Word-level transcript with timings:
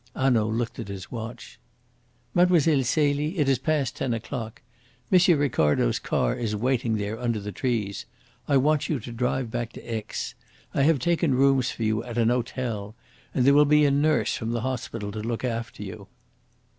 Hanaud 0.15 0.47
looked 0.47 0.79
at 0.79 0.87
his 0.87 1.11
watch. 1.11 1.59
"Mlle. 2.33 2.59
Celie, 2.83 3.37
it 3.37 3.47
is 3.47 3.59
past 3.59 3.97
ten 3.97 4.15
o'clock. 4.15 4.63
M. 5.11 5.19
Ricardo's 5.37 5.99
car 5.99 6.33
is 6.33 6.55
waiting 6.55 6.95
there 6.95 7.19
under 7.19 7.39
the 7.39 7.51
trees. 7.51 8.07
I 8.47 8.57
want 8.57 8.89
you 8.89 8.99
to 8.99 9.11
drive 9.11 9.51
back 9.51 9.71
to 9.73 9.81
Aix. 9.83 10.33
I 10.73 10.81
have 10.81 10.97
taken 10.97 11.35
rooms 11.35 11.69
for 11.69 11.83
you 11.83 12.03
at 12.03 12.17
an 12.17 12.29
hotel, 12.29 12.95
and 13.35 13.45
there 13.45 13.53
will 13.53 13.63
be 13.63 13.85
a 13.85 13.91
nurse 13.91 14.35
from 14.35 14.53
the 14.53 14.61
hospital 14.61 15.11
to 15.11 15.19
look 15.21 15.43
after 15.45 15.83
you." 15.83 16.07